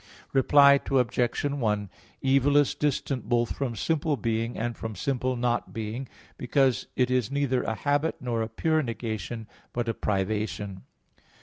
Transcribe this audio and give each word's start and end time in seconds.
Reply 0.33 0.79
Obj. 0.89 1.43
1: 1.45 1.89
Evil 2.23 2.57
is 2.57 2.73
distant 2.73 3.29
both 3.29 3.55
from 3.55 3.75
simple 3.75 4.17
being 4.17 4.57
and 4.57 4.75
from 4.75 4.95
simple 4.95 5.35
"not 5.35 5.73
being," 5.73 6.07
because 6.39 6.87
it 6.95 7.11
is 7.11 7.29
neither 7.29 7.61
a 7.61 7.75
habit 7.75 8.15
nor 8.19 8.41
a 8.41 8.49
pure 8.49 8.81
negation, 8.81 9.45
but 9.73 9.87
a 9.87 9.93
privation. 9.93 10.81